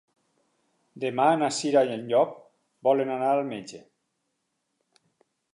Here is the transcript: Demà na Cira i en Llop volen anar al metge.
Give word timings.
Demà 1.03 1.27
na 1.41 1.49
Cira 1.57 1.83
i 1.89 1.93
en 1.97 2.09
Llop 2.13 2.33
volen 2.89 3.15
anar 3.19 3.31
al 3.35 3.45
metge. 3.53 3.85